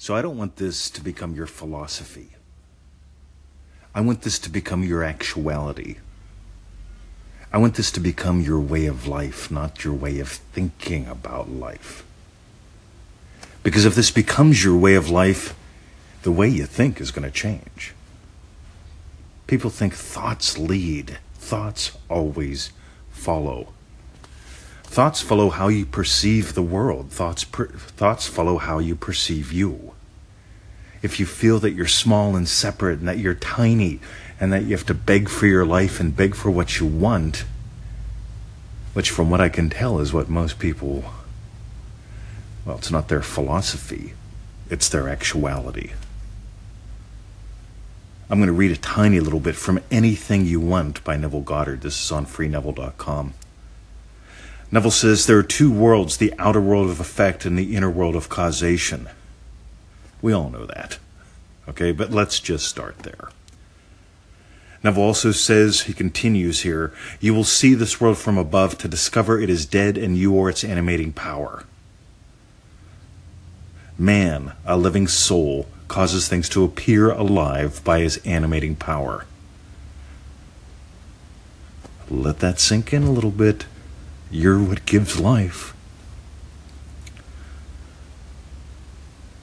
[0.00, 2.30] So I don't want this to become your philosophy.
[3.94, 5.98] I want this to become your actuality.
[7.52, 11.50] I want this to become your way of life, not your way of thinking about
[11.50, 12.02] life.
[13.62, 15.54] Because if this becomes your way of life,
[16.22, 17.92] the way you think is going to change.
[19.46, 22.72] People think thoughts lead, thoughts always
[23.10, 23.74] follow.
[24.90, 27.12] Thoughts follow how you perceive the world.
[27.12, 29.94] Thoughts, per, thoughts follow how you perceive you.
[31.00, 34.00] If you feel that you're small and separate and that you're tiny
[34.40, 37.44] and that you have to beg for your life and beg for what you want,
[38.92, 41.04] which, from what I can tell, is what most people,
[42.66, 44.14] well, it's not their philosophy,
[44.70, 45.92] it's their actuality.
[48.28, 51.82] I'm going to read a tiny little bit from Anything You Want by Neville Goddard.
[51.82, 53.34] This is on freeneville.com.
[54.72, 58.14] Neville says there are two worlds the outer world of effect and the inner world
[58.14, 59.08] of causation.
[60.22, 60.98] We all know that.
[61.68, 63.30] Okay, but let's just start there.
[64.82, 69.38] Neville also says, he continues here, you will see this world from above to discover
[69.38, 71.64] it is dead and you are its animating power.
[73.98, 79.26] Man, a living soul, causes things to appear alive by his animating power.
[82.08, 83.66] Let that sink in a little bit.
[84.30, 85.74] You're what gives life.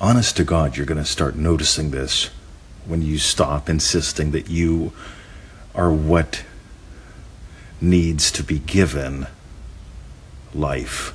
[0.00, 2.30] Honest to God, you're going to start noticing this
[2.86, 4.92] when you stop insisting that you
[5.74, 6.44] are what
[7.80, 9.26] needs to be given
[10.54, 11.14] life,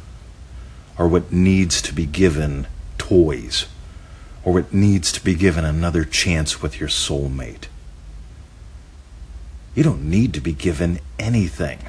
[0.98, 3.68] or what needs to be given toys
[4.44, 7.68] or what needs to be given another chance with your soulmate.
[9.76, 11.80] You don't need to be given anything.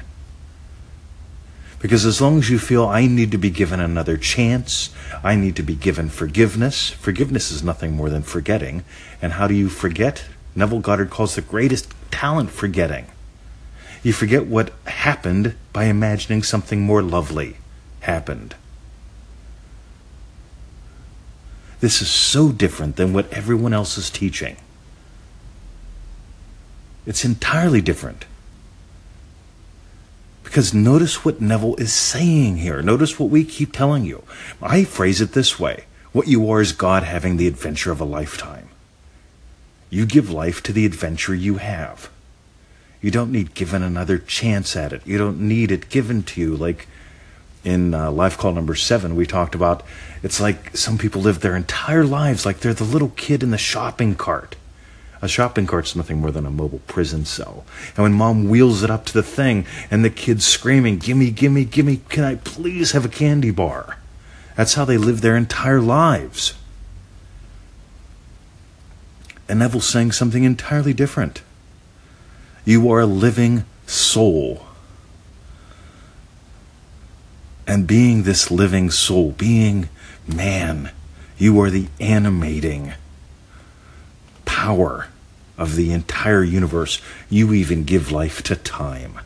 [1.79, 4.89] Because as long as you feel I need to be given another chance,
[5.23, 6.89] I need to be given forgiveness.
[6.89, 8.83] Forgiveness is nothing more than forgetting.
[9.21, 10.25] And how do you forget?
[10.55, 13.05] Neville Goddard calls the greatest talent forgetting.
[14.03, 17.57] You forget what happened by imagining something more lovely
[18.01, 18.55] happened.
[21.81, 24.57] This is so different than what everyone else is teaching.
[27.05, 28.25] It's entirely different.
[30.45, 32.81] Because notice what Neville is saying here.
[32.81, 34.23] Notice what we keep telling you.
[34.61, 35.83] I phrase it this way
[36.13, 38.69] What you are is God having the adventure of a lifetime.
[39.89, 42.09] You give life to the adventure you have.
[43.01, 45.05] You don't need given another chance at it.
[45.05, 46.87] You don't need it given to you like
[47.65, 49.83] in uh, life call number seven, we talked about
[50.21, 53.57] it's like some people live their entire lives like they're the little kid in the
[53.57, 54.55] shopping cart.
[55.25, 57.65] A shopping cart's nothing more than a mobile prison cell.
[57.95, 61.65] And when mom wheels it up to the thing and the kid's screaming, Gimme, gimme,
[61.65, 63.97] gimme, can I please have a candy bar?
[64.55, 66.53] That's how they live their entire lives.
[69.49, 71.41] And Neville's saying something entirely different.
[72.63, 74.67] You are a living soul
[77.65, 79.89] and being this living soul, being
[80.27, 80.91] man,
[81.35, 82.93] you are the animating
[84.45, 85.07] power
[85.57, 87.01] of the entire universe.
[87.29, 89.19] You even give life to time.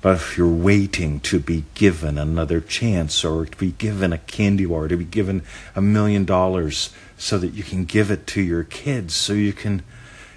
[0.00, 4.66] But if you're waiting to be given another chance or to be given a candy
[4.66, 5.42] bar, to be given
[5.74, 9.82] a million dollars so that you can give it to your kids, so you can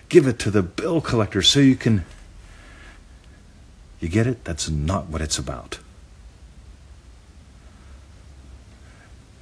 [0.08, 2.06] give it to the bill collector, so you can
[4.00, 4.44] you get it?
[4.44, 5.80] That's not what it's about.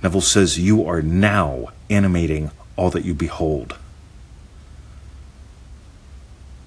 [0.02, 3.78] Neville says, You are now animating all that you behold.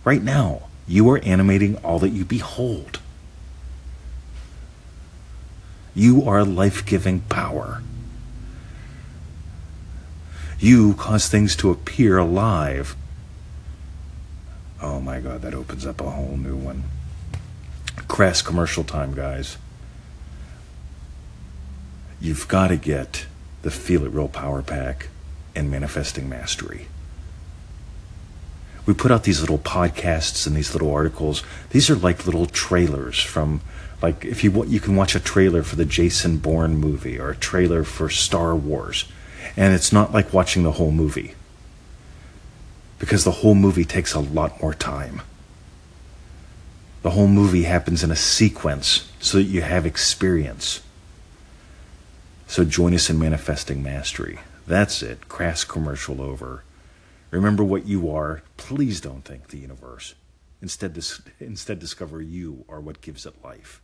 [0.05, 3.01] Right now, you are animating all that you behold.
[5.95, 7.83] You are a life giving power.
[10.59, 12.97] You cause things to appear alive.
[14.81, 16.85] Oh my God, that opens up a whole new one
[18.09, 19.59] crass commercial time, guys.
[22.21, 23.27] You've got to get
[23.63, 25.09] the Feel It Real Power Pack
[25.59, 26.87] and Manifesting Mastery.
[28.87, 31.43] We put out these little podcasts and these little articles.
[31.71, 33.61] These are like little trailers from,
[34.01, 37.31] like, if you want you can watch a trailer for the Jason Bourne movie or
[37.31, 39.07] a trailer for Star Wars,
[39.57, 41.35] and it's not like watching the whole movie
[42.99, 45.21] because the whole movie takes a lot more time.
[47.03, 50.83] The whole movie happens in a sequence so that you have experience.
[52.47, 54.39] So join us in manifesting mastery.
[54.69, 55.31] That's it.
[55.31, 56.63] Crass commercial over.
[57.31, 58.43] Remember what you are.
[58.59, 60.15] Please don't think the universe.
[60.61, 63.81] Instead, dis- instead discover you are what gives it life.